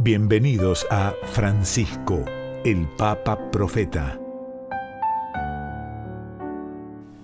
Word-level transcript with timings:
Bienvenidos 0.00 0.86
a 0.92 1.12
Francisco, 1.32 2.24
el 2.64 2.86
Papa 2.96 3.50
Profeta. 3.50 4.16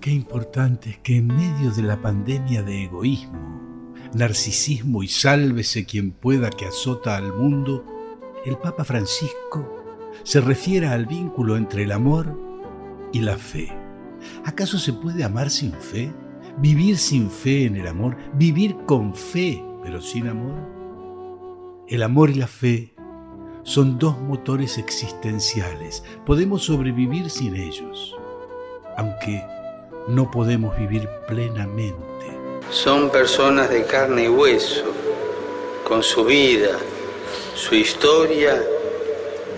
Qué 0.01 0.11
importante 0.11 0.89
es 0.89 0.97
que 0.97 1.15
en 1.15 1.27
medio 1.27 1.71
de 1.71 1.83
la 1.83 2.01
pandemia 2.01 2.63
de 2.63 2.83
egoísmo, 2.83 3.93
narcisismo 4.13 5.03
y 5.03 5.07
sálvese 5.07 5.85
quien 5.85 6.11
pueda 6.11 6.49
que 6.49 6.65
azota 6.65 7.15
al 7.15 7.31
mundo, 7.31 7.85
el 8.45 8.57
Papa 8.57 8.83
Francisco 8.83 9.85
se 10.23 10.41
refiere 10.41 10.87
al 10.87 11.05
vínculo 11.05 11.55
entre 11.55 11.83
el 11.83 11.93
amor 11.93 12.37
y 13.13 13.21
la 13.21 13.37
fe. 13.37 13.71
¿Acaso 14.43 14.79
se 14.79 14.91
puede 14.91 15.23
amar 15.23 15.49
sin 15.49 15.71
fe? 15.71 16.11
¿Vivir 16.57 16.97
sin 16.97 17.31
fe 17.31 17.67
en 17.67 17.77
el 17.77 17.87
amor? 17.87 18.17
¿Vivir 18.33 18.75
con 18.85 19.13
fe 19.13 19.63
pero 19.81 20.01
sin 20.01 20.27
amor? 20.27 20.74
El 21.87 22.01
amor 22.01 22.31
y 22.31 22.33
la 22.33 22.47
fe 22.47 22.95
son 23.61 23.99
dos 23.99 24.17
motores 24.17 24.79
existenciales. 24.79 26.03
Podemos 26.25 26.63
sobrevivir 26.63 27.29
sin 27.29 27.55
ellos, 27.55 28.15
aunque 28.97 29.43
no 30.07 30.31
podemos 30.31 30.75
vivir 30.79 31.07
plenamente. 31.27 32.25
Son 32.71 33.11
personas 33.11 33.69
de 33.69 33.83
carne 33.83 34.23
y 34.23 34.29
hueso, 34.29 34.85
con 35.87 36.01
su 36.01 36.25
vida, 36.25 36.79
su 37.53 37.75
historia 37.75 38.59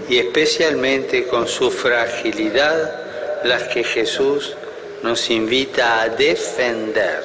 y 0.10 0.18
especialmente 0.18 1.28
con 1.28 1.48
su 1.48 1.72
fragilidad, 1.72 3.46
las 3.46 3.64
que 3.70 3.86
Jesús 3.86 4.54
nos 5.02 5.30
invita 5.30 6.02
a 6.02 6.10
defender, 6.10 7.24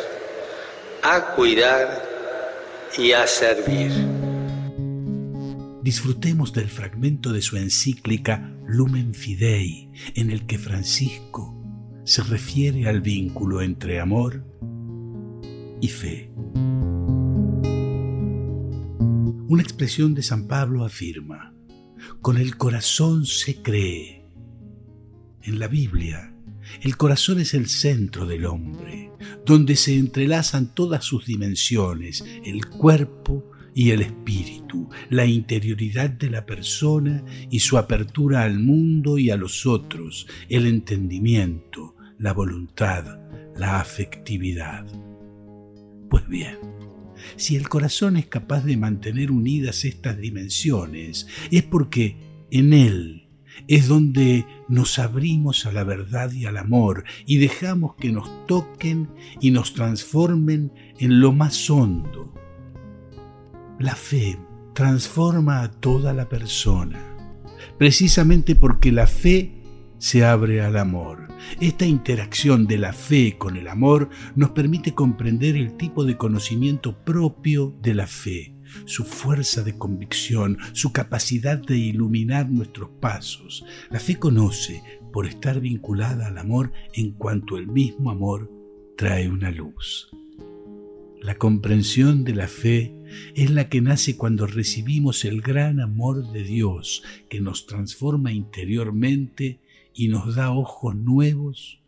a 1.02 1.34
cuidar 1.34 2.08
y 2.96 3.10
a 3.10 3.26
servir 3.26 4.11
disfrutemos 5.82 6.52
del 6.52 6.68
fragmento 6.68 7.32
de 7.32 7.42
su 7.42 7.56
encíclica 7.56 8.54
Lumen 8.66 9.14
Fidei, 9.14 9.90
en 10.14 10.30
el 10.30 10.46
que 10.46 10.58
Francisco 10.58 11.58
se 12.04 12.22
refiere 12.22 12.88
al 12.88 13.00
vínculo 13.00 13.62
entre 13.62 14.00
amor 14.00 14.44
y 15.80 15.88
fe. 15.88 16.30
Una 19.48 19.62
expresión 19.62 20.14
de 20.14 20.22
San 20.22 20.46
Pablo 20.46 20.84
afirma, 20.84 21.54
con 22.20 22.38
el 22.38 22.56
corazón 22.56 23.26
se 23.26 23.62
cree. 23.62 24.24
En 25.42 25.58
la 25.58 25.66
Biblia, 25.66 26.34
el 26.80 26.96
corazón 26.96 27.40
es 27.40 27.54
el 27.54 27.68
centro 27.68 28.26
del 28.26 28.46
hombre, 28.46 29.10
donde 29.44 29.76
se 29.76 29.96
entrelazan 29.96 30.72
todas 30.74 31.04
sus 31.04 31.26
dimensiones, 31.26 32.24
el 32.44 32.66
cuerpo, 32.66 33.50
y 33.74 33.90
el 33.90 34.02
espíritu, 34.02 34.88
la 35.10 35.26
interioridad 35.26 36.10
de 36.10 36.30
la 36.30 36.46
persona 36.46 37.24
y 37.50 37.60
su 37.60 37.78
apertura 37.78 38.42
al 38.42 38.58
mundo 38.58 39.18
y 39.18 39.30
a 39.30 39.36
los 39.36 39.66
otros, 39.66 40.26
el 40.48 40.66
entendimiento, 40.66 41.94
la 42.18 42.32
voluntad, 42.32 43.18
la 43.56 43.80
afectividad. 43.80 44.86
Pues 46.08 46.28
bien, 46.28 46.58
si 47.36 47.56
el 47.56 47.68
corazón 47.68 48.16
es 48.16 48.26
capaz 48.26 48.64
de 48.64 48.76
mantener 48.76 49.30
unidas 49.30 49.84
estas 49.84 50.18
dimensiones, 50.18 51.26
es 51.50 51.62
porque 51.62 52.16
en 52.50 52.72
él 52.72 53.22
es 53.68 53.88
donde 53.88 54.46
nos 54.68 54.98
abrimos 54.98 55.66
a 55.66 55.72
la 55.72 55.84
verdad 55.84 56.32
y 56.32 56.46
al 56.46 56.56
amor 56.56 57.04
y 57.26 57.38
dejamos 57.38 57.94
que 57.96 58.10
nos 58.10 58.46
toquen 58.46 59.08
y 59.40 59.50
nos 59.50 59.74
transformen 59.74 60.72
en 60.98 61.20
lo 61.20 61.32
más 61.32 61.70
hondo, 61.70 62.32
la 63.82 63.96
fe 63.96 64.38
transforma 64.74 65.62
a 65.62 65.70
toda 65.70 66.12
la 66.12 66.28
persona, 66.28 67.00
precisamente 67.78 68.54
porque 68.54 68.92
la 68.92 69.08
fe 69.08 69.60
se 69.98 70.24
abre 70.24 70.62
al 70.62 70.78
amor. 70.78 71.26
Esta 71.60 71.84
interacción 71.84 72.68
de 72.68 72.78
la 72.78 72.92
fe 72.92 73.36
con 73.36 73.56
el 73.56 73.66
amor 73.66 74.08
nos 74.36 74.50
permite 74.50 74.94
comprender 74.94 75.56
el 75.56 75.76
tipo 75.76 76.04
de 76.04 76.16
conocimiento 76.16 76.96
propio 77.04 77.74
de 77.82 77.94
la 77.94 78.06
fe, 78.06 78.54
su 78.84 79.04
fuerza 79.04 79.64
de 79.64 79.76
convicción, 79.76 80.58
su 80.74 80.92
capacidad 80.92 81.58
de 81.58 81.76
iluminar 81.76 82.48
nuestros 82.48 82.88
pasos. 83.00 83.64
La 83.90 83.98
fe 83.98 84.14
conoce 84.16 84.80
por 85.12 85.26
estar 85.26 85.60
vinculada 85.60 86.28
al 86.28 86.38
amor 86.38 86.72
en 86.94 87.10
cuanto 87.12 87.58
el 87.58 87.66
mismo 87.66 88.12
amor 88.12 88.48
trae 88.96 89.28
una 89.28 89.50
luz. 89.50 90.08
La 91.22 91.36
comprensión 91.36 92.24
de 92.24 92.34
la 92.34 92.48
fe 92.48 92.92
es 93.36 93.48
la 93.52 93.68
que 93.68 93.80
nace 93.80 94.16
cuando 94.16 94.48
recibimos 94.48 95.24
el 95.24 95.40
gran 95.40 95.78
amor 95.78 96.32
de 96.32 96.42
Dios 96.42 97.04
que 97.30 97.40
nos 97.40 97.66
transforma 97.66 98.32
interiormente 98.32 99.60
y 99.94 100.08
nos 100.08 100.34
da 100.34 100.50
ojos 100.50 100.96
nuevos 100.96 101.78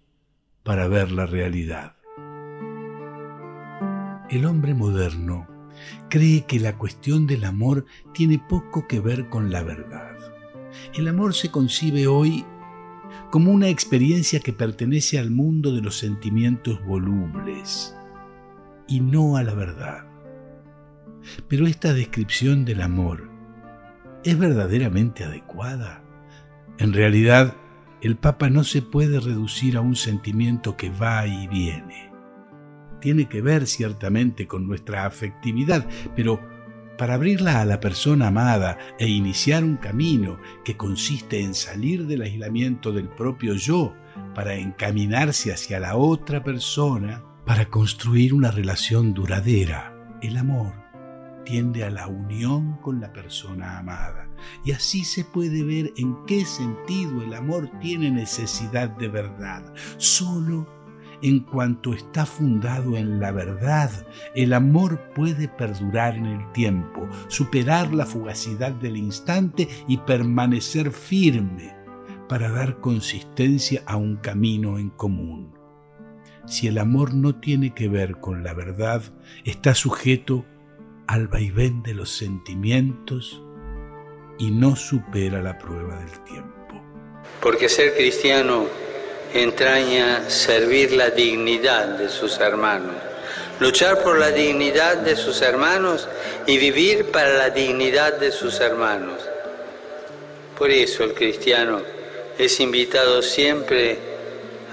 para 0.63 0.87
ver 0.87 1.11
la 1.11 1.27
realidad. 1.27 1.97
El 4.31 4.45
hombre 4.45 4.73
moderno 4.73 5.49
cree 6.09 6.47
que 6.47 6.61
la 6.61 6.79
cuestión 6.79 7.27
del 7.27 7.43
amor 7.43 7.87
tiene 8.13 8.39
poco 8.39 8.87
que 8.87 9.01
ver 9.01 9.31
con 9.31 9.51
la 9.51 9.65
verdad. 9.65 10.17
El 10.95 11.09
amor 11.09 11.35
se 11.35 11.51
concibe 11.51 12.07
hoy 12.07 12.45
como 13.33 13.51
una 13.51 13.69
experiencia 13.69 14.39
que 14.39 14.53
pertenece 14.53 15.19
al 15.19 15.33
mundo 15.33 15.75
de 15.75 15.81
los 15.81 15.99
sentimientos 15.99 16.81
volubles 16.87 17.97
y 18.89 19.01
no 19.01 19.37
a 19.37 19.43
la 19.43 19.55
verdad. 19.55 20.05
Pero 21.49 21.67
esta 21.67 21.93
descripción 21.95 22.65
del 22.65 22.83
amor 22.83 23.31
es 24.25 24.39
verdaderamente 24.39 25.25
adecuada. 25.25 26.03
En 26.79 26.93
realidad, 26.93 27.57
el 28.01 28.17
Papa 28.17 28.51
no 28.51 28.65
se 28.65 28.83
puede 28.83 29.21
reducir 29.21 29.77
a 29.77 29.81
un 29.81 29.97
sentimiento 29.97 30.77
que 30.77 30.91
va 30.91 31.27
y 31.27 31.47
viene. 31.49 32.11
Tiene 33.01 33.29
que 33.29 33.43
ver 33.43 33.67
ciertamente 33.67 34.47
con 34.47 34.67
nuestra 34.67 35.07
afectividad, 35.07 35.87
pero 36.17 36.41
para 36.97 37.15
abrirla 37.15 37.61
a 37.61 37.65
la 37.65 37.81
persona 37.81 38.29
amada 38.29 38.79
e 38.99 39.09
iniciar 39.09 39.65
un 39.65 39.77
camino 39.77 40.39
que 40.65 40.77
consiste 40.77 41.41
en 41.41 41.55
salir 41.55 42.07
del 42.07 42.23
aislamiento 42.23 42.93
del 42.93 43.09
propio 43.09 43.55
yo 43.55 43.95
para 44.35 44.55
encaminarse 44.55 45.53
hacia 45.53 45.81
la 45.81 45.97
otra 45.97 46.43
persona, 46.43 47.23
para 47.45 47.69
construir 47.69 48.33
una 48.33 48.51
relación 48.51 49.13
duradera. 49.13 49.95
El 50.23 50.37
amor 50.39 50.73
tiende 51.45 51.85
a 51.85 51.91
la 51.91 52.07
unión 52.07 52.79
con 52.81 53.01
la 53.01 53.13
persona 53.13 53.79
amada. 53.79 54.29
Y 54.65 54.73
así 54.73 55.05
se 55.05 55.25
puede 55.25 55.63
ver 55.63 55.93
en 55.97 56.17
qué 56.27 56.45
sentido 56.45 57.23
el 57.23 57.35
amor 57.35 57.71
tiene 57.81 58.11
necesidad 58.11 58.89
de 58.97 59.09
verdad. 59.09 59.63
Solo 59.99 60.67
en 61.23 61.41
cuanto 61.41 61.93
está 61.93 62.27
fundado 62.27 62.97
en 62.97 63.21
la 63.21 63.31
verdad, 63.31 63.91
el 64.35 64.53
amor 64.53 65.13
puede 65.15 65.49
perdurar 65.49 66.17
en 66.17 66.27
el 66.27 66.53
tiempo, 66.53 67.09
superar 67.29 67.95
la 67.95 68.07
fugacidad 68.07 68.73
del 68.73 68.97
instante 68.97 69.69
y 69.87 69.99
permanecer 69.99 70.91
firme 70.91 71.75
para 72.29 72.51
dar 72.51 72.81
consistencia 72.81 73.83
a 73.87 73.97
un 73.97 74.17
camino 74.17 74.79
en 74.79 74.91
común 74.91 75.64
si 76.47 76.69
el 76.69 76.79
amor 76.79 77.15
no 77.15 77.35
tiene 77.37 77.75
que 77.75 77.89
ver 77.89 78.17
con 78.17 78.45
la 78.45 78.55
verdad, 78.55 79.03
está 79.45 79.75
sujeto 79.75 80.45
al 81.07 81.29
vaivén 81.29 81.83
de 81.83 81.95
los 81.95 82.11
sentimientos 82.11 83.43
y 84.39 84.51
no 84.51 84.77
supera 84.77 85.43
la 85.43 85.59
prueba 85.59 85.99
del 85.99 86.25
tiempo. 86.25 86.83
Porque 87.41 87.69
ser 87.69 87.95
cristiano 87.95 88.67
entraña 89.33 90.29
servir 90.29 90.93
la 90.93 91.11
dignidad 91.11 91.99
de 91.99 92.09
sus 92.09 92.39
hermanos, 92.39 92.95
luchar 93.61 94.03
por 94.03 94.19
la 94.19 94.31
dignidad 94.31 94.99
de 94.99 95.17
sus 95.17 95.43
hermanos 95.43 96.09
y 96.47 96.59
vivir 96.59 97.11
para 97.11 97.35
la 97.35 97.51
dignidad 97.51 98.19
de 98.19 98.31
sus 98.31 98.61
hermanos. 98.61 99.21
Por 100.59 100.71
eso 100.71 101.05
el 101.05 101.15
cristiano 101.15 101.81
es 102.39 102.61
invitado 102.61 103.23
siempre 103.23 104.14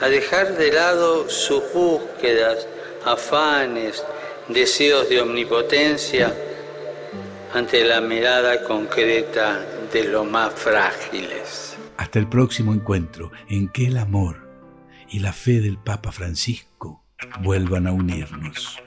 a 0.01 0.09
dejar 0.09 0.57
de 0.57 0.71
lado 0.71 1.29
sus 1.29 1.61
búsquedas, 1.73 2.67
afanes, 3.05 4.03
deseos 4.47 5.07
de 5.07 5.21
omnipotencia 5.21 6.35
ante 7.53 7.85
la 7.85 8.01
mirada 8.01 8.63
concreta 8.63 9.63
de 9.93 10.05
los 10.05 10.25
más 10.25 10.53
frágiles. 10.53 11.75
Hasta 11.97 12.17
el 12.17 12.27
próximo 12.27 12.73
encuentro 12.73 13.31
en 13.47 13.69
que 13.69 13.87
el 13.87 13.97
amor 13.97 14.37
y 15.09 15.19
la 15.19 15.33
fe 15.33 15.59
del 15.59 15.77
Papa 15.77 16.11
Francisco 16.11 17.03
vuelvan 17.41 17.85
a 17.85 17.91
unirnos. 17.91 18.79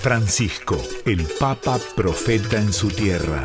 Francisco, 0.00 0.80
el 1.04 1.26
Papa 1.38 1.78
Profeta 1.94 2.56
en 2.56 2.72
su 2.72 2.88
tierra 2.88 3.44